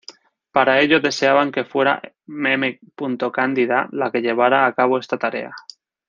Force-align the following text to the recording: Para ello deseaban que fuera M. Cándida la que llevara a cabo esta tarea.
Para 0.55 0.79
ello 0.79 0.99
deseaban 0.99 1.51
que 1.51 1.63
fuera 1.63 2.01
M. 2.25 2.79
Cándida 3.31 3.87
la 3.91 4.09
que 4.11 4.23
llevara 4.23 4.65
a 4.65 4.73
cabo 4.73 4.97
esta 4.97 5.19
tarea. 5.19 5.53